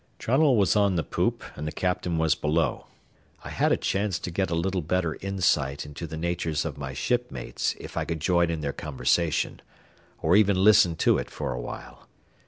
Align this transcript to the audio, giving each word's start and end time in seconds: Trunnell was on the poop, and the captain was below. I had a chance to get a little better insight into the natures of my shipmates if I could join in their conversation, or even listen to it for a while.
Trunnell 0.17 0.55
was 0.55 0.75
on 0.75 0.95
the 0.95 1.03
poop, 1.03 1.43
and 1.55 1.67
the 1.67 1.71
captain 1.71 2.17
was 2.17 2.33
below. 2.33 2.87
I 3.43 3.51
had 3.51 3.71
a 3.71 3.77
chance 3.77 4.17
to 4.17 4.31
get 4.31 4.49
a 4.49 4.55
little 4.55 4.81
better 4.81 5.15
insight 5.21 5.85
into 5.85 6.07
the 6.07 6.17
natures 6.17 6.65
of 6.65 6.75
my 6.75 6.93
shipmates 6.95 7.75
if 7.79 7.95
I 7.95 8.05
could 8.05 8.19
join 8.19 8.49
in 8.49 8.61
their 8.61 8.73
conversation, 8.73 9.61
or 10.19 10.35
even 10.35 10.63
listen 10.63 10.95
to 11.05 11.19
it 11.19 11.29
for 11.29 11.53
a 11.53 11.61
while. 11.61 12.07